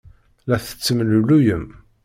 [0.49, 1.65] La tettemlelluyem.